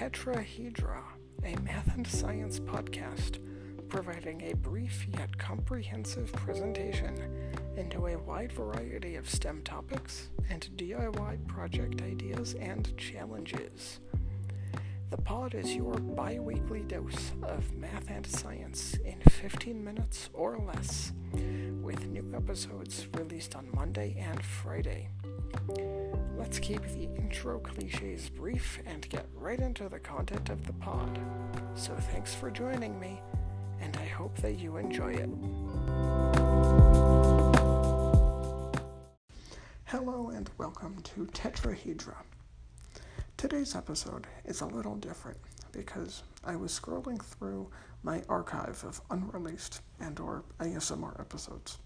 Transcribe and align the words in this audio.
Tetrahedra, 0.00 1.02
a 1.44 1.56
math 1.56 1.94
and 1.94 2.06
science 2.06 2.58
podcast 2.58 3.38
providing 3.90 4.40
a 4.50 4.54
brief 4.54 5.06
yet 5.06 5.36
comprehensive 5.36 6.32
presentation 6.32 7.14
into 7.76 8.06
a 8.06 8.16
wide 8.16 8.50
variety 8.50 9.16
of 9.16 9.28
STEM 9.28 9.60
topics 9.60 10.30
and 10.48 10.70
DIY 10.76 11.46
project 11.46 12.00
ideas 12.00 12.54
and 12.54 12.96
challenges. 12.96 14.00
The 15.10 15.18
pod 15.18 15.54
is 15.54 15.76
your 15.76 15.98
bi 15.98 16.38
weekly 16.38 16.80
dose 16.80 17.32
of 17.42 17.70
math 17.74 18.08
and 18.08 18.26
science 18.26 18.96
in 19.04 19.20
15 19.28 19.84
minutes 19.84 20.30
or 20.32 20.56
less, 20.56 21.12
with 21.82 22.06
new 22.06 22.32
episodes 22.34 23.06
released 23.18 23.54
on 23.54 23.68
Monday 23.74 24.16
and 24.18 24.42
Friday. 24.42 25.10
Let's 26.40 26.58
keep 26.58 26.80
the 26.94 27.06
intro 27.18 27.58
cliches 27.58 28.30
brief 28.30 28.80
and 28.86 29.06
get 29.10 29.26
right 29.34 29.60
into 29.60 29.90
the 29.90 29.98
content 29.98 30.48
of 30.48 30.66
the 30.66 30.72
pod. 30.72 31.20
So 31.74 31.94
thanks 31.94 32.34
for 32.34 32.50
joining 32.50 32.98
me, 32.98 33.20
and 33.78 33.94
I 33.98 34.06
hope 34.06 34.34
that 34.38 34.58
you 34.58 34.78
enjoy 34.78 35.12
it. 35.12 35.28
Hello 39.84 40.30
and 40.30 40.48
welcome 40.56 40.96
to 41.14 41.26
Tetrahedra. 41.26 42.16
Today's 43.36 43.76
episode 43.76 44.26
is 44.46 44.62
a 44.62 44.66
little 44.66 44.96
different 44.96 45.36
because 45.72 46.22
I 46.42 46.56
was 46.56 46.72
scrolling 46.72 47.22
through 47.22 47.68
my 48.02 48.22
archive 48.30 48.82
of 48.84 49.02
unreleased 49.10 49.82
and 50.00 50.18
or 50.18 50.44
ASMR 50.58 51.20
episodes 51.20 51.76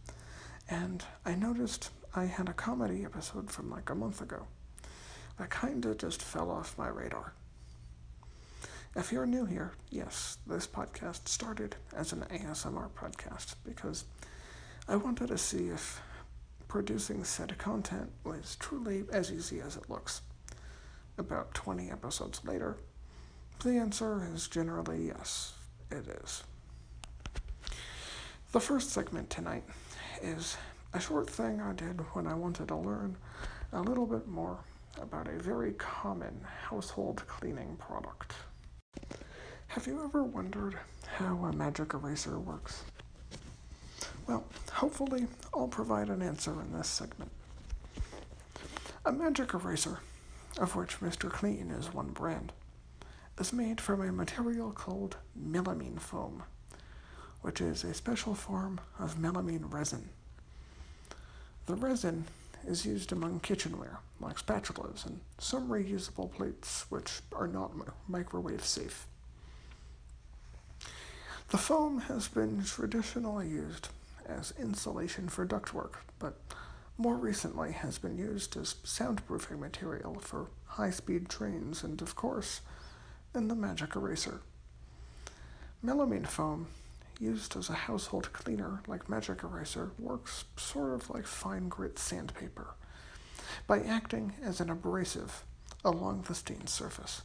and 0.69 1.05
I 1.25 1.35
noticed 1.35 1.91
I 2.17 2.27
had 2.27 2.49
a 2.49 2.53
comedy 2.53 3.05
episode 3.05 3.51
from 3.51 3.71
like 3.71 3.91
a 3.91 3.95
month 3.95 4.21
ago 4.21 4.47
that 5.37 5.51
kinda 5.51 5.97
just 5.97 6.23
fell 6.23 6.49
off 6.49 6.79
my 6.79 6.87
radar. 6.87 7.33
If 8.95 9.11
you're 9.11 9.27
new 9.27 9.47
here, 9.47 9.73
yes, 9.91 10.39
this 10.47 10.69
podcast 10.69 11.27
started 11.27 11.75
as 11.93 12.13
an 12.13 12.25
ASMR 12.31 12.91
podcast 12.91 13.57
because 13.65 14.05
I 14.87 14.95
wanted 14.95 15.29
to 15.29 15.39
see 15.39 15.71
if 15.71 16.01
producing 16.69 17.25
said 17.25 17.59
content 17.59 18.13
was 18.23 18.55
truly 18.61 19.05
as 19.13 19.33
easy 19.33 19.61
as 19.61 19.77
it 19.77 19.91
looks. 19.91 20.23
About 21.19 21.53
20 21.53 21.91
episodes 21.91 22.45
later, 22.45 22.77
the 23.65 23.71
answer 23.71 24.25
is 24.33 24.47
generally 24.47 25.07
yes, 25.09 25.55
it 25.91 26.07
is. 26.07 26.45
The 28.53 28.61
first 28.61 28.91
segment 28.91 29.31
tonight 29.31 29.65
is 30.23 30.57
a 30.95 31.01
short 31.01 31.29
thing 31.29 31.61
I 31.61 31.73
did 31.73 32.01
when 32.13 32.29
I 32.29 32.35
wanted 32.35 32.69
to 32.69 32.77
learn 32.77 33.17
a 33.73 33.81
little 33.83 34.07
bit 34.07 34.29
more 34.29 34.59
about 35.03 35.27
a 35.27 35.43
very 35.43 35.73
common 35.73 36.41
household 36.69 37.25
cleaning 37.27 37.77
product. 37.77 38.33
Have 39.67 39.89
you 39.89 40.05
ever 40.05 40.23
wondered 40.23 40.79
how 41.17 41.47
a 41.47 41.53
magic 41.53 41.95
eraser 41.95 42.39
works? 42.39 42.85
Well, 44.29 44.45
hopefully, 44.73 45.27
I'll 45.53 45.67
provide 45.67 46.11
an 46.11 46.23
answer 46.23 46.53
in 46.61 46.73
this 46.73 46.89
segment. 46.89 47.33
A 49.05 49.11
magic 49.11 49.53
eraser, 49.53 49.99
of 50.59 50.77
which 50.77 51.01
Mr. 51.01 51.29
Clean 51.29 51.73
is 51.73 51.93
one 51.93 52.11
brand, 52.11 52.53
is 53.41 53.53
made 53.53 53.81
from 53.81 54.01
a 54.01 54.13
material 54.13 54.71
called 54.71 55.17
melamine 55.37 55.99
foam, 55.99 56.45
which 57.43 57.61
is 57.61 57.83
a 57.83 57.93
special 57.95 58.37
form 58.37 58.81
of 59.01 59.17
melamine 59.17 59.73
resin. 59.73 60.11
The 61.67 61.77
resin 61.77 62.25
is 62.67 62.85
used 62.85 63.13
among 63.13 63.41
kitchenware, 63.41 63.99
like 64.21 64.37
spatulas 64.37 65.07
and 65.07 65.21
some 65.39 65.69
reusable 65.69 66.31
plates, 66.31 66.85
which 66.91 67.21
are 67.35 67.47
not 67.47 67.73
microwave 68.09 68.65
safe. 68.65 69.07
The 71.49 71.59
foam 71.59 72.01
has 72.01 72.29
been 72.29 72.65
traditionally 72.65 73.49
used 73.49 73.89
as 74.27 74.53
insulation 74.59 75.29
for 75.29 75.47
ductwork, 75.47 75.95
but 76.19 76.39
more 76.97 77.17
recently 77.17 77.73
has 77.73 77.99
been 77.99 78.19
used 78.19 78.57
as 78.57 78.75
soundproofing 78.85 79.59
material 79.59 80.17
for 80.21 80.49
high 80.67 80.91
speed 80.91 81.29
trains 81.29 81.83
and, 81.83 82.01
of 82.03 82.15
course, 82.15 82.61
in 83.35 83.49
the 83.49 83.55
magic 83.55 83.97
eraser. 83.97 84.41
Melamine 85.85 86.27
foam 86.27 86.69
used 87.21 87.57
as 87.57 87.69
a 87.69 87.75
household 87.75 88.33
cleaner 88.33 88.83
like 88.87 89.09
magic 89.09 89.43
eraser 89.43 89.93
works 89.99 90.45
sort 90.57 90.95
of 90.95 91.11
like 91.11 91.27
fine 91.27 91.69
grit 91.69 91.99
sandpaper 91.99 92.75
by 93.67 93.81
acting 93.81 94.33
as 94.43 94.61
an 94.61 94.71
abrasive 94.71 95.45
along 95.85 96.23
the 96.23 96.35
stained 96.35 96.69
surface. 96.69 97.23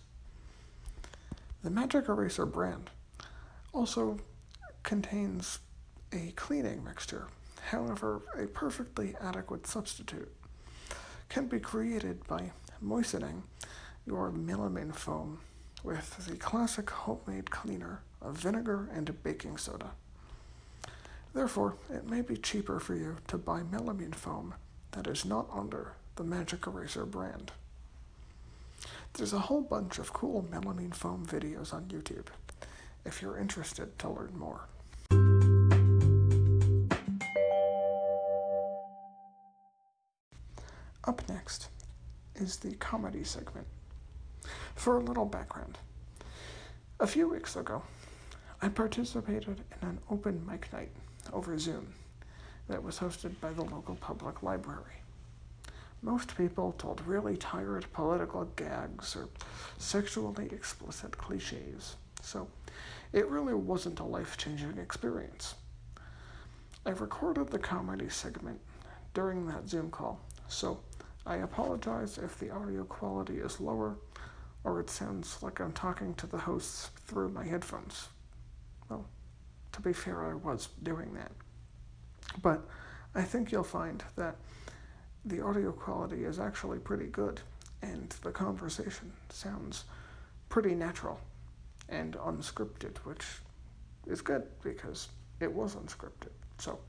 The 1.63 1.69
magic 1.69 2.07
eraser 2.07 2.45
brand 2.45 2.89
also 3.73 4.19
contains 4.83 5.59
a 6.11 6.31
cleaning 6.35 6.83
mixture. 6.83 7.27
However, 7.69 8.21
a 8.37 8.47
perfectly 8.47 9.15
adequate 9.21 9.67
substitute 9.67 10.33
can 11.27 11.47
be 11.47 11.59
created 11.59 12.25
by 12.27 12.51
moistening 12.81 13.43
your 14.05 14.31
melamine 14.31 14.95
foam 14.95 15.39
with 15.83 16.25
the 16.25 16.35
classic 16.35 16.89
homemade 16.89 17.51
cleaner 17.51 18.01
of 18.21 18.37
vinegar 18.37 18.89
and 18.93 19.21
baking 19.23 19.57
soda. 19.57 19.91
Therefore, 21.33 21.75
it 21.89 22.09
may 22.09 22.21
be 22.21 22.37
cheaper 22.37 22.79
for 22.79 22.95
you 22.95 23.17
to 23.27 23.37
buy 23.37 23.61
melamine 23.61 24.15
foam 24.15 24.55
that 24.91 25.07
is 25.07 25.25
not 25.25 25.47
under 25.53 25.93
the 26.15 26.23
Magic 26.23 26.65
Eraser 26.65 27.05
brand. 27.05 27.51
There's 29.13 29.33
a 29.33 29.39
whole 29.39 29.61
bunch 29.61 29.99
of 29.99 30.13
cool 30.13 30.45
melamine 30.49 30.95
foam 30.95 31.25
videos 31.25 31.73
on 31.73 31.85
YouTube 31.85 32.27
if 33.05 33.21
you're 33.21 33.37
interested 33.37 33.97
to 33.99 34.09
learn 34.09 34.33
more. 34.37 34.67
Up 41.05 41.27
next 41.29 41.69
is 42.35 42.57
the 42.57 42.75
comedy 42.75 43.23
segment. 43.23 43.67
For 44.75 44.97
a 44.97 45.03
little 45.03 45.25
background, 45.25 45.77
a 46.99 47.07
few 47.07 47.27
weeks 47.29 47.55
ago, 47.55 47.83
I 48.61 48.67
participated 48.67 49.63
in 49.81 49.87
an 49.87 49.99
open 50.11 50.45
mic 50.45 50.71
night 50.73 50.91
over 51.31 51.57
Zoom 51.57 51.93
that 52.67 52.83
was 52.83 52.99
hosted 52.99 53.39
by 53.39 53.53
the 53.53 53.63
local 53.63 53.95
public 53.95 54.43
library. 54.43 55.01
Most 56.01 56.35
people 56.35 56.73
told 56.77 57.01
really 57.05 57.37
tired 57.37 57.85
political 57.93 58.45
gags 58.57 59.15
or 59.15 59.29
sexually 59.77 60.47
explicit 60.47 61.17
cliches, 61.17 61.95
so 62.21 62.49
it 63.13 63.29
really 63.29 63.53
wasn't 63.53 63.99
a 64.01 64.03
life 64.03 64.35
changing 64.35 64.77
experience. 64.77 65.55
I 66.85 66.89
recorded 66.89 67.49
the 67.49 67.59
comedy 67.59 68.09
segment 68.09 68.59
during 69.13 69.47
that 69.47 69.69
Zoom 69.69 69.89
call, 69.89 70.19
so 70.49 70.81
I 71.25 71.37
apologize 71.37 72.17
if 72.17 72.37
the 72.37 72.49
audio 72.49 72.83
quality 72.83 73.37
is 73.37 73.61
lower 73.61 73.95
or 74.65 74.81
it 74.81 74.89
sounds 74.89 75.41
like 75.41 75.61
I'm 75.61 75.71
talking 75.71 76.13
to 76.15 76.27
the 76.27 76.37
hosts 76.37 76.89
through 77.07 77.29
my 77.29 77.45
headphones. 77.45 78.09
Well, 78.89 79.05
to 79.71 79.81
be 79.81 79.93
fair, 79.93 80.25
I 80.25 80.33
was 80.33 80.69
doing 80.83 81.13
that. 81.13 81.31
But 82.41 82.67
I 83.15 83.21
think 83.21 83.51
you'll 83.51 83.63
find 83.63 84.03
that 84.15 84.35
the 85.25 85.43
audio 85.43 85.71
quality 85.71 86.23
is 86.23 86.39
actually 86.39 86.79
pretty 86.79 87.07
good, 87.07 87.41
and 87.81 88.09
the 88.23 88.31
conversation 88.31 89.11
sounds 89.29 89.85
pretty 90.49 90.73
natural 90.73 91.19
and 91.87 92.15
unscripted, 92.15 92.97
which 92.99 93.25
is 94.07 94.21
good 94.21 94.43
because 94.63 95.09
it 95.39 95.51
was 95.51 95.75
unscripted. 95.75 96.31
So, 96.57 96.79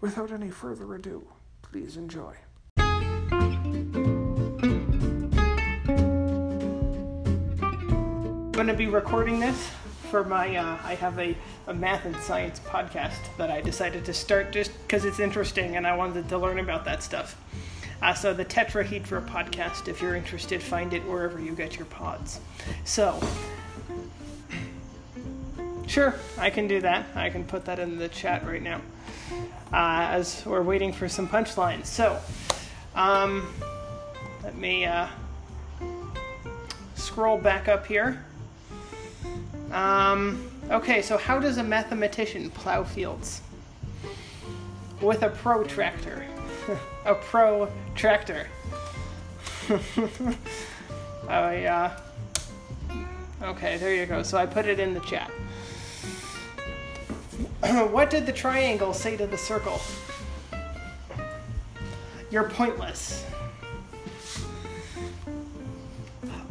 without 0.00 0.32
any 0.32 0.50
further 0.50 0.94
ado, 0.94 1.26
please 1.62 1.96
enjoy. 1.96 2.34
I'm 2.76 3.28
going 8.52 8.68
to 8.68 8.74
be 8.74 8.86
recording 8.86 9.40
this 9.40 9.70
for 10.14 10.22
my. 10.22 10.54
Uh, 10.54 10.78
I 10.84 10.94
have 10.94 11.18
a, 11.18 11.36
a 11.66 11.74
math 11.74 12.04
and 12.04 12.14
science 12.18 12.60
podcast 12.60 13.18
that 13.36 13.50
I 13.50 13.60
decided 13.60 14.04
to 14.04 14.14
start 14.14 14.52
just 14.52 14.70
because 14.82 15.04
it's 15.04 15.18
interesting 15.18 15.74
and 15.74 15.84
I 15.84 15.96
wanted 15.96 16.28
to 16.28 16.38
learn 16.38 16.60
about 16.60 16.84
that 16.84 17.02
stuff. 17.02 17.36
Uh, 18.00 18.14
so 18.14 18.32
the 18.32 18.44
Tetrahedra 18.44 19.26
podcast, 19.26 19.88
if 19.88 20.00
you're 20.00 20.14
interested, 20.14 20.62
find 20.62 20.94
it 20.94 21.00
wherever 21.00 21.40
you 21.40 21.50
get 21.50 21.78
your 21.78 21.86
pods. 21.86 22.38
So, 22.84 23.20
sure, 25.88 26.14
I 26.38 26.48
can 26.48 26.68
do 26.68 26.80
that. 26.82 27.06
I 27.16 27.28
can 27.28 27.42
put 27.42 27.64
that 27.64 27.80
in 27.80 27.98
the 27.98 28.08
chat 28.08 28.46
right 28.46 28.62
now 28.62 28.82
uh, 29.72 30.06
as 30.12 30.46
we're 30.46 30.62
waiting 30.62 30.92
for 30.92 31.08
some 31.08 31.26
punchlines. 31.26 31.86
So, 31.86 32.20
um, 32.94 33.52
let 34.44 34.56
me 34.56 34.84
uh, 34.84 35.08
scroll 36.94 37.36
back 37.36 37.66
up 37.66 37.84
here. 37.84 38.24
Um, 39.74 40.50
okay, 40.70 41.02
so 41.02 41.18
how 41.18 41.38
does 41.38 41.58
a 41.58 41.62
mathematician 41.62 42.48
plow 42.50 42.84
fields? 42.84 43.42
With 45.00 45.22
a 45.22 45.28
protractor. 45.28 46.24
a 47.04 47.14
protractor. 47.14 48.46
I, 51.28 51.64
uh, 51.64 51.96
Okay, 53.44 53.76
there 53.76 53.94
you 53.94 54.06
go. 54.06 54.22
So 54.22 54.38
I 54.38 54.46
put 54.46 54.64
it 54.64 54.80
in 54.80 54.94
the 54.94 55.00
chat. 55.00 55.30
what 57.90 58.08
did 58.08 58.24
the 58.24 58.32
triangle 58.32 58.94
say 58.94 59.18
to 59.18 59.26
the 59.26 59.36
circle? 59.36 59.82
You're 62.30 62.48
pointless. 62.48 63.26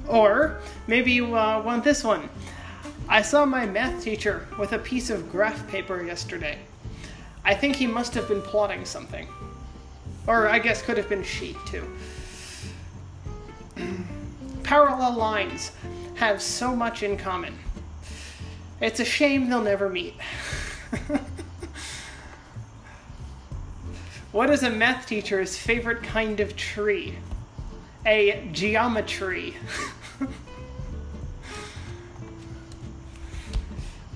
Or 0.08 0.60
maybe 0.86 1.12
you 1.12 1.36
uh, 1.36 1.64
want 1.66 1.84
this 1.84 2.04
one. 2.04 2.30
I 3.14 3.22
saw 3.22 3.46
my 3.46 3.68
math 3.68 4.04
teacher 4.04 4.48
with 4.58 4.74
a 4.74 4.80
piece 4.80 5.12
of 5.12 5.32
graph 5.32 5.68
paper 5.68 6.02
yesterday. 6.02 6.58
I 7.46 7.54
think 7.54 7.76
he 7.76 7.86
must 7.86 8.16
have 8.16 8.28
been 8.28 8.42
plotting 8.42 8.86
something. 8.86 9.28
Or 10.26 10.50
I 10.50 10.58
guess 10.58 10.82
could 10.82 10.98
have 10.98 11.08
been 11.10 11.22
she, 11.22 11.56
too. 11.68 11.88
Parallel 14.64 15.14
lines 15.14 15.74
have 16.16 16.42
so 16.42 16.76
much 16.76 17.04
in 17.04 17.16
common. 17.16 17.54
It's 18.82 19.00
a 19.00 19.06
shame 19.06 19.48
they'll 19.48 19.62
never 19.62 19.90
meet. 19.90 20.16
what 24.32 24.50
is 24.50 24.64
a 24.64 24.72
math 24.72 25.06
teacher's 25.06 25.56
favorite 25.56 26.02
kind 26.02 26.40
of 26.40 26.56
tree? 26.56 27.14
A 28.08 28.50
geometry. 28.52 29.56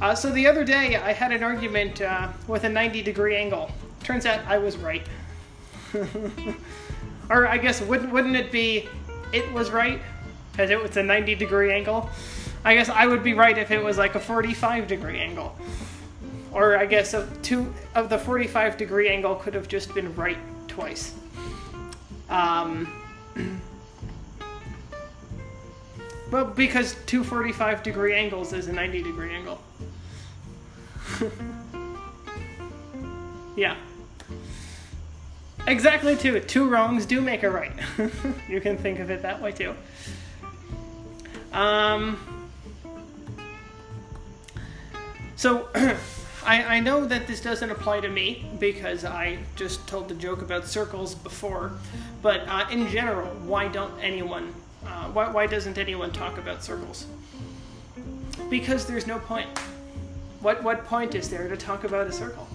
uh, 0.01 0.15
so 0.15 0.31
the 0.31 0.47
other 0.47 0.63
day, 0.63 0.95
I 0.95 1.13
had 1.13 1.31
an 1.31 1.43
argument 1.43 2.01
uh, 2.01 2.29
with 2.47 2.63
a 2.63 2.69
90 2.69 3.01
degree 3.01 3.35
angle. 3.35 3.71
Turns 4.03 4.25
out 4.25 4.45
I 4.45 4.57
was 4.57 4.77
right. 4.77 5.07
or 7.29 7.47
I 7.47 7.57
guess, 7.57 7.81
wouldn't, 7.81 8.11
wouldn't 8.11 8.35
it 8.35 8.51
be 8.51 8.87
it 9.33 9.51
was 9.51 9.71
right? 9.71 9.99
Because 10.51 10.69
it 10.69 10.81
was 10.81 10.97
a 10.97 11.03
90 11.03 11.35
degree 11.35 11.71
angle? 11.71 12.09
I 12.63 12.75
guess 12.75 12.89
I 12.89 13.07
would 13.07 13.23
be 13.23 13.33
right 13.33 13.57
if 13.57 13.71
it 13.71 13.83
was 13.83 13.97
like 13.97 14.15
a 14.15 14.19
45 14.19 14.87
degree 14.87 15.19
angle. 15.19 15.55
Or 16.51 16.77
I 16.77 16.85
guess 16.85 17.15
two 17.41 17.73
of 17.95 18.09
the 18.09 18.17
45 18.17 18.77
degree 18.77 19.09
angle 19.09 19.35
could 19.35 19.53
have 19.53 19.67
just 19.67 19.93
been 19.93 20.13
right 20.15 20.37
twice. 20.67 21.13
Um, 22.29 22.87
well, 26.31 26.45
because 26.45 26.95
two 27.05 27.23
45 27.23 27.83
degree 27.83 28.13
angles 28.15 28.53
is 28.53 28.67
a 28.67 28.73
90 28.73 29.03
degree 29.03 29.33
angle. 29.33 29.61
yeah. 33.55 33.75
Exactly 35.67 36.15
two. 36.15 36.39
Two 36.39 36.69
wrongs 36.69 37.05
do 37.05 37.21
make 37.21 37.43
a 37.43 37.49
right. 37.49 37.73
you 38.49 38.61
can 38.61 38.77
think 38.77 38.99
of 38.99 39.11
it 39.11 39.21
that 39.21 39.41
way 39.41 39.51
too. 39.51 39.75
Um, 41.51 42.17
so 45.35 45.67
I, 46.45 46.77
I 46.77 46.79
know 46.79 47.05
that 47.05 47.27
this 47.27 47.41
doesn't 47.41 47.69
apply 47.69 47.99
to 48.01 48.09
me 48.09 48.49
because 48.59 49.03
I 49.03 49.39
just 49.55 49.85
told 49.87 50.07
the 50.07 50.15
joke 50.15 50.41
about 50.41 50.65
circles 50.65 51.13
before, 51.13 51.73
but 52.21 52.47
uh, 52.47 52.65
in 52.71 52.87
general, 52.87 53.27
why 53.45 53.67
don't 53.67 53.93
anyone, 53.99 54.53
uh, 54.85 55.09
why, 55.09 55.29
why 55.29 55.47
doesn't 55.47 55.77
anyone 55.77 56.11
talk 56.11 56.37
about 56.37 56.63
circles? 56.63 57.05
Because 58.49 58.85
there's 58.85 59.07
no 59.07 59.19
point. 59.19 59.49
What, 60.41 60.63
what 60.63 60.85
point 60.85 61.15
is 61.15 61.29
there 61.29 61.47
to 61.47 61.57
talk 61.57 61.83
about 61.83 62.07
a 62.07 62.11
circle? 62.11 62.47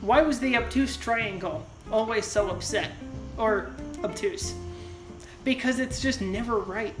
Why 0.00 0.22
was 0.22 0.40
the 0.40 0.56
obtuse 0.56 0.96
triangle 0.96 1.64
always 1.90 2.26
so 2.26 2.50
upset? 2.50 2.90
Or 3.36 3.70
obtuse? 4.02 4.54
Because 5.44 5.78
it's 5.78 6.00
just 6.00 6.20
never 6.20 6.58
right. 6.58 6.94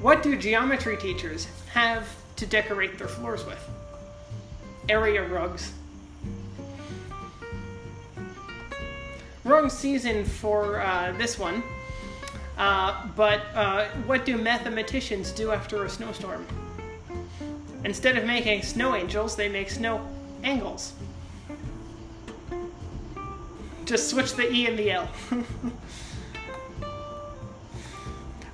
What 0.00 0.22
do 0.22 0.36
geometry 0.36 0.96
teachers 0.96 1.46
have 1.72 2.08
to 2.36 2.46
decorate 2.46 2.98
their 2.98 3.08
floors 3.08 3.44
with? 3.46 3.62
Area 4.88 5.26
rugs. 5.26 5.72
Wrong 9.50 9.68
season 9.68 10.24
for 10.24 10.80
uh, 10.80 11.12
this 11.18 11.36
one. 11.36 11.64
Uh, 12.56 13.08
but 13.16 13.40
uh, 13.52 13.86
what 14.06 14.24
do 14.24 14.38
mathematicians 14.38 15.32
do 15.32 15.50
after 15.50 15.84
a 15.84 15.90
snowstorm? 15.90 16.46
Instead 17.84 18.16
of 18.16 18.24
making 18.24 18.62
snow 18.62 18.94
angels, 18.94 19.34
they 19.34 19.48
make 19.48 19.68
snow 19.68 20.06
angles. 20.44 20.92
Just 23.86 24.08
switch 24.08 24.34
the 24.34 24.48
E 24.52 24.68
and 24.68 24.78
the 24.78 24.92
L. 24.92 25.08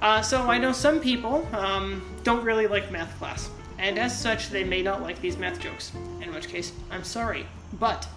uh, 0.00 0.22
so 0.22 0.48
I 0.48 0.56
know 0.56 0.72
some 0.72 0.98
people 0.98 1.46
um, 1.52 2.02
don't 2.24 2.42
really 2.42 2.68
like 2.68 2.90
math 2.90 3.18
class, 3.18 3.50
and 3.78 3.98
as 3.98 4.18
such, 4.18 4.48
they 4.48 4.64
may 4.64 4.80
not 4.80 5.02
like 5.02 5.20
these 5.20 5.36
math 5.36 5.60
jokes. 5.60 5.92
In 6.22 6.32
which 6.32 6.48
case, 6.48 6.72
I'm 6.90 7.04
sorry. 7.04 7.44
But 7.78 8.08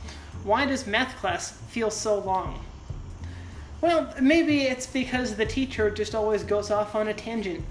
why 0.46 0.66
does 0.66 0.88
math 0.88 1.18
class 1.18 1.52
feel 1.68 1.92
so 1.92 2.20
long? 2.20 2.64
Well, 3.82 4.14
maybe 4.20 4.64
it's 4.64 4.88
because 4.88 5.36
the 5.36 5.46
teacher 5.46 5.90
just 5.90 6.14
always 6.14 6.44
goes 6.44 6.70
off 6.70 6.96
on 6.96 7.08
a 7.08 7.14
tangent. 7.14 7.64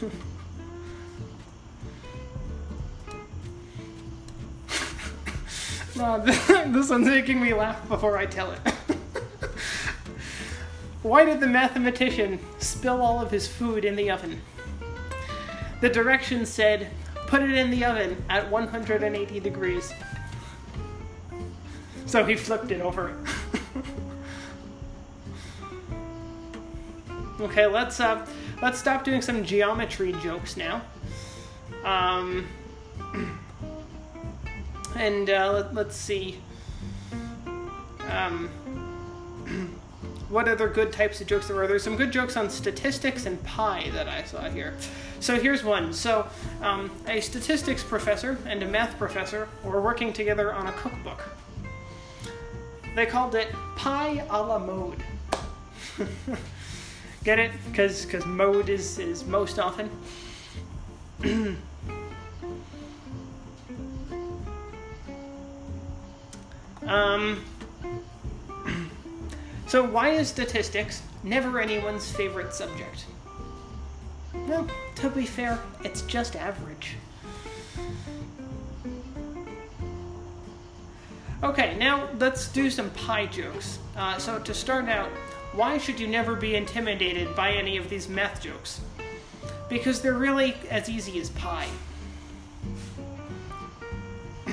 No, 6.02 6.18
this 6.24 6.90
one's 6.90 7.06
making 7.06 7.40
me 7.40 7.54
laugh 7.54 7.86
before 7.88 8.16
I 8.16 8.26
tell 8.26 8.50
it. 8.50 8.60
Why 11.02 11.24
did 11.24 11.38
the 11.38 11.46
mathematician 11.46 12.38
spill 12.58 13.02
all 13.02 13.20
of 13.20 13.30
his 13.30 13.46
food 13.46 13.84
in 13.84 13.94
the 13.94 14.10
oven? 14.10 14.40
The 15.80 15.88
directions 15.88 16.48
said, 16.48 16.90
put 17.26 17.42
it 17.42 17.50
in 17.50 17.70
the 17.70 17.84
oven 17.84 18.24
at 18.28 18.50
180 18.50 19.40
degrees. 19.40 19.92
So 22.06 22.24
he 22.24 22.36
flipped 22.36 22.70
it 22.70 22.80
over. 22.80 23.16
Okay, 27.44 27.66
let's 27.66 28.00
uh, 28.00 28.26
let's 28.60 28.78
stop 28.78 29.04
doing 29.04 29.22
some 29.22 29.44
geometry 29.44 30.12
jokes 30.22 30.56
now. 30.56 30.82
Um, 31.84 32.46
and 34.96 35.28
uh, 35.28 35.68
let, 35.72 35.86
us 35.86 35.96
see. 35.96 36.38
Um, 38.10 38.48
what 40.28 40.48
other 40.48 40.68
good 40.68 40.92
types 40.92 41.20
of 41.20 41.26
jokes 41.26 41.48
there 41.48 41.56
were? 41.56 41.66
There's 41.66 41.82
some 41.82 41.96
good 41.96 42.12
jokes 42.12 42.36
on 42.36 42.48
statistics 42.48 43.26
and 43.26 43.42
pi 43.44 43.90
that 43.90 44.08
I 44.08 44.22
saw 44.24 44.48
here. 44.48 44.74
So 45.20 45.38
here's 45.38 45.62
one. 45.62 45.92
So 45.92 46.26
um, 46.62 46.90
a 47.06 47.20
statistics 47.20 47.82
professor 47.82 48.38
and 48.46 48.62
a 48.62 48.66
math 48.66 48.98
professor 48.98 49.48
were 49.62 49.80
working 49.80 50.12
together 50.12 50.52
on 50.52 50.66
a 50.66 50.72
cookbook. 50.72 51.22
They 52.94 53.06
called 53.06 53.34
it 53.34 53.48
Pi 53.76 54.24
a 54.28 54.42
la 54.42 54.58
Mode. 54.58 55.02
Get 57.24 57.38
it? 57.38 57.52
Because 57.66 58.04
because 58.04 58.26
mode 58.26 58.68
is 58.68 58.98
is 58.98 59.24
most 59.24 59.58
often. 59.58 59.90
Um, 66.86 67.42
so, 69.66 69.84
why 69.84 70.10
is 70.10 70.28
statistics 70.28 71.02
never 71.22 71.60
anyone's 71.60 72.10
favorite 72.10 72.52
subject? 72.52 73.06
Well, 74.34 74.66
to 74.96 75.08
be 75.10 75.24
fair, 75.24 75.58
it's 75.84 76.02
just 76.02 76.36
average. 76.36 76.96
Okay, 81.42 81.76
now 81.78 82.08
let's 82.18 82.48
do 82.48 82.70
some 82.70 82.90
pie 82.90 83.26
jokes. 83.26 83.78
Uh, 83.96 84.18
so, 84.18 84.38
to 84.40 84.54
start 84.54 84.88
out, 84.88 85.10
why 85.54 85.76
should 85.78 86.00
you 86.00 86.06
never 86.06 86.34
be 86.34 86.54
intimidated 86.54 87.34
by 87.36 87.52
any 87.52 87.76
of 87.76 87.90
these 87.90 88.08
math 88.08 88.40
jokes? 88.42 88.80
Because 89.68 90.00
they're 90.00 90.14
really 90.14 90.54
as 90.70 90.88
easy 90.88 91.20
as 91.20 91.30
pi. 91.30 91.68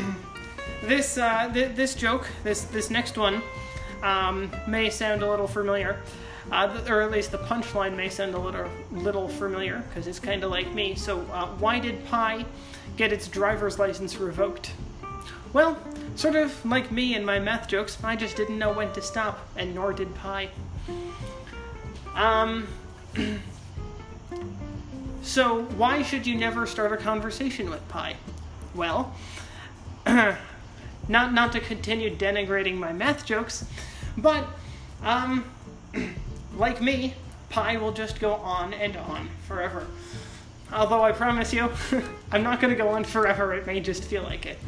this 0.84 1.18
uh, 1.18 1.50
th- 1.54 1.76
this 1.76 1.96
joke, 1.96 2.28
this 2.44 2.64
this 2.66 2.90
next 2.90 3.18
one, 3.18 3.42
um, 4.04 4.52
may 4.68 4.90
sound 4.90 5.24
a 5.24 5.30
little 5.30 5.48
familiar, 5.48 6.02
uh, 6.52 6.82
or 6.88 7.02
at 7.02 7.12
least 7.12 7.32
the 7.32 7.38
punchline 7.38 7.96
may 7.96 8.10
sound 8.10 8.34
a 8.34 8.40
little 8.40 8.70
little 8.92 9.28
familiar 9.28 9.84
because 9.90 10.08
it's 10.08 10.20
kind 10.20 10.44
of 10.44 10.52
like 10.52 10.74
me. 10.74 10.96
So, 10.96 11.22
uh, 11.32 11.48
why 11.60 11.80
did 11.80 12.06
Pi 12.06 12.46
get 12.98 13.14
its 13.14 13.28
driver's 13.28 13.80
license 13.80 14.18
revoked? 14.18 14.72
Well, 15.52 15.78
sort 16.16 16.36
of 16.36 16.64
like 16.66 16.92
me 16.92 17.16
and 17.16 17.26
my 17.26 17.40
math 17.40 17.68
jokes, 17.68 17.98
I 18.04 18.16
just 18.16 18.36
didn't 18.36 18.60
know 18.60 18.72
when 18.72 18.92
to 18.94 19.02
stop, 19.02 19.48
and 19.56 19.74
nor 19.74 19.94
did 19.94 20.14
Pi. 20.16 20.50
Um. 22.16 22.68
so, 25.22 25.64
why 25.64 26.04
should 26.04 26.28
you 26.28 26.36
never 26.36 26.66
start 26.66 26.92
a 26.92 26.98
conversation 26.98 27.70
with 27.70 27.88
Pi? 27.90 28.16
Well, 28.76 29.16
not 30.06 30.38
not 31.08 31.52
to 31.54 31.60
continue 31.60 32.16
denigrating 32.16 32.76
my 32.76 32.94
math 32.94 33.26
jokes, 33.26 33.66
but 34.18 34.46
um, 35.04 35.46
like 36.58 36.82
me, 36.82 37.14
pi 37.50 37.78
will 37.78 37.92
just 37.92 38.20
go 38.20 38.34
on 38.34 38.74
and 38.74 38.96
on 38.98 39.30
forever. 39.48 39.88
Although 40.72 41.04
I 41.04 41.12
promise 41.12 41.52
you, 41.52 41.72
I'm 42.32 42.44
not 42.44 42.62
going 42.62 42.72
to 42.72 42.78
go 42.78 42.90
on 42.90 43.04
forever. 43.04 43.54
It 43.54 43.66
may 43.66 43.80
just 43.80 44.04
feel 44.04 44.24
like 44.24 44.46
it. 44.46 44.60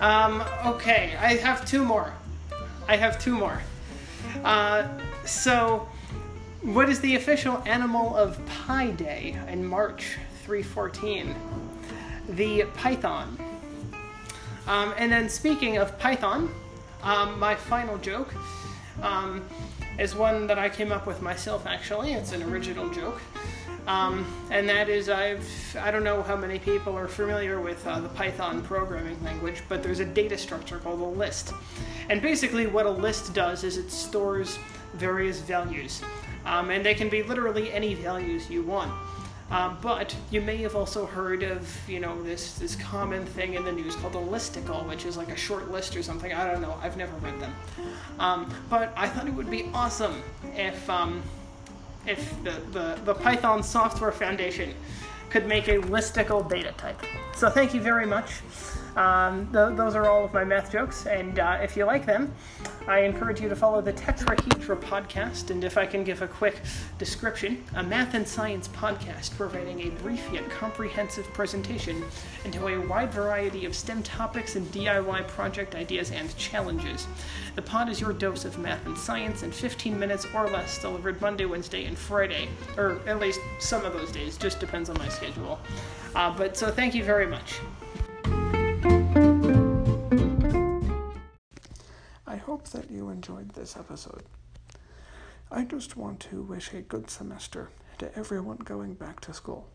Um, 0.00 0.42
okay, 0.64 1.14
I 1.20 1.34
have 1.36 1.66
two 1.66 1.84
more. 1.84 2.12
I 2.88 2.96
have 2.96 3.18
two 3.18 3.34
more. 3.34 3.60
Uh, 4.42 4.88
so, 5.26 5.86
what 6.62 6.88
is 6.88 7.00
the 7.00 7.16
official 7.16 7.62
animal 7.66 8.16
of 8.16 8.38
Pi 8.46 8.92
Day 8.92 9.36
in 9.48 9.64
March 9.64 10.16
314? 10.44 11.34
The 12.30 12.64
python. 12.74 13.36
Um, 14.66 14.94
and 14.96 15.12
then, 15.12 15.28
speaking 15.28 15.76
of 15.76 15.98
python, 15.98 16.48
um, 17.02 17.38
my 17.38 17.54
final 17.54 17.98
joke 17.98 18.34
um, 19.02 19.44
is 19.98 20.14
one 20.14 20.46
that 20.46 20.58
I 20.58 20.70
came 20.70 20.92
up 20.92 21.06
with 21.06 21.20
myself, 21.20 21.66
actually. 21.66 22.14
It's 22.14 22.32
an 22.32 22.42
original 22.42 22.88
joke. 22.88 23.20
Um, 23.86 24.26
and 24.50 24.68
that 24.68 24.88
is 24.88 25.08
I've 25.08 25.76
I 25.80 25.90
don't 25.90 26.04
know 26.04 26.22
how 26.22 26.36
many 26.36 26.58
people 26.58 26.96
are 26.96 27.08
familiar 27.08 27.60
with 27.60 27.84
uh, 27.86 28.00
the 28.00 28.08
Python 28.10 28.62
programming 28.62 29.22
language, 29.24 29.62
but 29.68 29.82
there's 29.82 30.00
a 30.00 30.04
data 30.04 30.38
structure 30.38 30.78
called 30.78 31.00
a 31.00 31.04
list, 31.04 31.52
and 32.08 32.20
basically 32.22 32.66
what 32.66 32.86
a 32.86 32.90
list 32.90 33.34
does 33.34 33.64
is 33.64 33.76
it 33.76 33.90
stores 33.90 34.58
various 34.94 35.40
values, 35.40 36.02
um, 36.44 36.70
and 36.70 36.84
they 36.84 36.94
can 36.94 37.08
be 37.08 37.22
literally 37.22 37.72
any 37.72 37.94
values 37.94 38.50
you 38.50 38.62
want. 38.62 38.92
Uh, 39.50 39.74
but 39.82 40.14
you 40.30 40.40
may 40.40 40.56
have 40.58 40.76
also 40.76 41.04
heard 41.04 41.42
of, 41.42 41.76
you 41.88 41.98
know, 41.98 42.22
this 42.22 42.52
this 42.54 42.76
common 42.76 43.26
thing 43.26 43.54
in 43.54 43.64
the 43.64 43.72
news 43.72 43.96
called 43.96 44.14
a 44.14 44.18
listicle, 44.18 44.86
which 44.86 45.04
is 45.04 45.16
like 45.16 45.28
a 45.28 45.36
short 45.36 45.72
list 45.72 45.96
or 45.96 46.02
something. 46.04 46.32
I 46.32 46.48
don't 46.48 46.62
know. 46.62 46.78
I've 46.80 46.96
never 46.96 47.16
read 47.16 47.40
them. 47.40 47.52
Um, 48.20 48.54
but 48.68 48.92
I 48.96 49.08
thought 49.08 49.26
it 49.26 49.34
would 49.34 49.50
be 49.50 49.68
awesome 49.74 50.22
if 50.54 50.88
um, 50.88 51.20
if 52.06 52.42
the, 52.44 52.52
the, 52.72 52.98
the 53.04 53.14
Python 53.14 53.62
Software 53.62 54.12
Foundation 54.12 54.74
could 55.28 55.46
make 55.46 55.68
a 55.68 55.78
listicle 55.78 56.48
data 56.48 56.72
type. 56.76 57.00
So 57.34 57.48
thank 57.48 57.72
you 57.72 57.80
very 57.80 58.06
much. 58.06 58.40
Um, 58.96 59.46
th- 59.52 59.76
those 59.76 59.94
are 59.94 60.08
all 60.08 60.24
of 60.24 60.32
my 60.32 60.44
math 60.44 60.72
jokes, 60.72 61.06
and 61.06 61.38
uh, 61.38 61.58
if 61.62 61.76
you 61.76 61.84
like 61.84 62.06
them, 62.06 62.34
I 62.88 63.00
encourage 63.00 63.40
you 63.40 63.48
to 63.48 63.56
follow 63.56 63.80
the 63.80 63.92
Tetrahedra 63.92 64.80
podcast. 64.80 65.50
And 65.50 65.62
if 65.62 65.78
I 65.78 65.86
can 65.86 66.02
give 66.02 66.22
a 66.22 66.28
quick 66.28 66.60
description, 66.98 67.64
a 67.76 67.82
math 67.82 68.14
and 68.14 68.26
science 68.26 68.68
podcast 68.68 69.36
providing 69.36 69.82
a 69.82 69.90
brief 70.02 70.26
yet 70.32 70.48
comprehensive 70.50 71.26
presentation 71.32 72.02
into 72.44 72.66
a 72.66 72.78
wide 72.86 73.12
variety 73.12 73.64
of 73.64 73.74
STEM 73.74 74.02
topics 74.02 74.56
and 74.56 74.66
DIY 74.68 75.28
project 75.28 75.74
ideas 75.74 76.10
and 76.10 76.36
challenges. 76.36 77.06
The 77.54 77.62
pod 77.62 77.88
is 77.88 78.00
your 78.00 78.12
dose 78.12 78.44
of 78.44 78.58
math 78.58 78.84
and 78.86 78.96
science 78.96 79.42
in 79.42 79.52
15 79.52 79.98
minutes 79.98 80.26
or 80.34 80.48
less, 80.48 80.80
delivered 80.80 81.20
Monday, 81.20 81.44
Wednesday, 81.44 81.84
and 81.84 81.96
Friday, 81.96 82.48
or 82.76 83.00
at 83.06 83.20
least 83.20 83.40
some 83.58 83.84
of 83.84 83.92
those 83.92 84.10
days, 84.10 84.36
just 84.36 84.60
depends 84.60 84.90
on 84.90 84.98
my 84.98 85.08
schedule. 85.08 85.58
Uh, 86.14 86.36
but 86.36 86.56
so 86.56 86.70
thank 86.70 86.94
you 86.94 87.04
very 87.04 87.26
much. 87.26 87.60
Hope 92.50 92.68
that 92.70 92.90
you 92.90 93.10
enjoyed 93.10 93.48
this 93.50 93.76
episode. 93.76 94.24
I 95.52 95.62
just 95.62 95.96
want 95.96 96.18
to 96.30 96.42
wish 96.42 96.72
a 96.72 96.80
good 96.80 97.08
semester 97.08 97.70
to 97.98 98.12
everyone 98.18 98.56
going 98.56 98.94
back 98.94 99.20
to 99.20 99.32
school, 99.32 99.68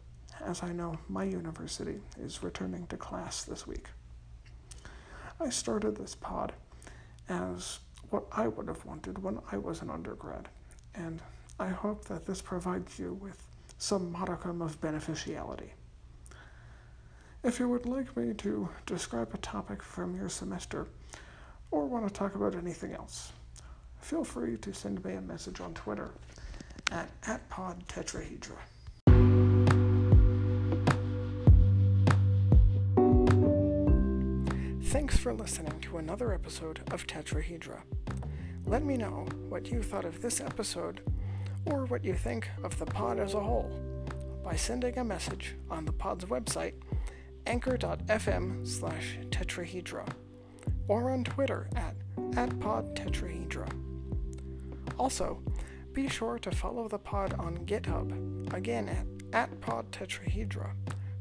as 0.44 0.62
I 0.62 0.74
know 0.74 1.00
my 1.08 1.24
university 1.24 2.02
is 2.20 2.44
returning 2.44 2.86
to 2.88 2.98
class 2.98 3.46
this 3.46 3.66
week. 3.66 3.88
I 5.40 5.52
started 5.52 5.96
this 5.96 6.16
pod 6.16 6.52
as 7.30 7.80
what 8.10 8.26
I 8.30 8.50
would 8.50 8.68
have 8.68 8.84
wanted 8.84 9.24
when 9.24 9.40
I 9.54 9.58
was 9.58 9.82
an 9.82 9.90
undergrad, 9.90 10.50
and 10.94 11.22
I 11.58 11.70
hope 11.70 12.04
that 12.10 12.26
this 12.26 12.42
provides 12.42 13.00
you 13.00 13.14
with 13.14 13.42
some 13.78 14.12
modicum 14.12 14.62
of 14.62 14.82
beneficiality. 14.82 15.72
If 17.42 17.58
you 17.58 17.70
would 17.70 17.86
like 17.86 18.18
me 18.18 18.34
to 18.34 18.68
describe 18.86 19.34
a 19.34 19.38
topic 19.38 19.82
from 19.82 20.18
your 20.18 20.28
semester, 20.28 20.88
or 21.76 21.86
want 21.86 22.08
to 22.08 22.14
talk 22.14 22.36
about 22.36 22.56
anything 22.56 22.94
else, 22.94 23.34
feel 24.00 24.24
free 24.24 24.56
to 24.56 24.74
send 24.74 25.04
me 25.04 25.14
a 25.14 25.22
message 25.22 25.60
on 25.60 25.74
Twitter 25.74 26.10
at, 26.90 27.10
at 27.28 27.50
podtetrahedra. 27.50 28.56
Thanks 34.86 35.18
for 35.18 35.34
listening 35.34 35.78
to 35.82 35.98
another 35.98 36.34
episode 36.34 36.80
of 36.92 37.06
Tetrahedra. 37.06 37.82
Let 38.66 38.86
me 38.86 38.96
know 38.96 39.28
what 39.50 39.70
you 39.70 39.84
thought 39.84 40.06
of 40.06 40.22
this 40.22 40.40
episode 40.40 41.02
or 41.66 41.86
what 41.88 42.06
you 42.06 42.14
think 42.14 42.48
of 42.64 42.80
the 42.80 42.86
pod 42.86 43.20
as 43.20 43.34
a 43.34 43.40
whole 43.42 43.78
by 44.46 44.56
sending 44.56 44.98
a 44.98 45.04
message 45.04 45.56
on 45.70 45.84
the 45.84 45.92
pod's 45.92 46.24
website, 46.24 46.76
anchor.fm 47.46 48.66
slash 48.66 49.18
tetrahedra, 49.30 50.08
or 50.88 51.12
on 51.12 51.24
Twitter 51.24 51.68
at, 51.76 51.96
at 52.38 52.50
podtetrahedra. 52.60 53.70
Also, 54.98 55.42
be 55.94 56.08
sure 56.10 56.38
to 56.40 56.52
follow 56.52 56.88
the 56.88 57.00
pod 57.00 57.34
on 57.40 57.58
GitHub, 57.60 58.54
again 58.54 58.90
at, 58.90 59.50
at 59.50 59.62
podtetrahedra, 59.62 60.72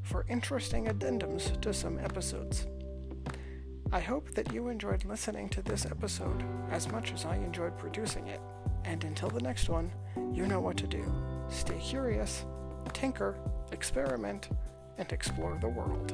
for 0.02 0.26
interesting 0.28 0.87
addendums 0.87 1.61
to 1.61 1.73
some 1.73 1.99
episodes. 1.99 2.66
I 3.92 4.00
hope 4.00 4.35
that 4.35 4.52
you 4.52 4.68
enjoyed 4.68 5.04
listening 5.04 5.49
to 5.50 5.62
this 5.62 5.87
episode 5.87 6.42
as 6.71 6.90
much 6.90 7.12
as 7.12 7.25
I 7.25 7.37
enjoyed 7.37 7.78
producing 7.78 8.26
it. 8.26 8.40
And 8.85 9.04
until 9.04 9.30
the 9.30 9.40
next 9.40 9.68
one, 9.68 9.92
you 10.33 10.47
know 10.47 10.61
what 10.61 10.76
to 10.78 10.87
do. 10.87 11.04
Stay 11.49 11.78
curious, 11.78 12.44
tinker, 12.92 13.37
experiment, 13.71 14.49
and 14.99 15.11
explore 15.12 15.56
the 15.61 15.68
world. 15.68 16.12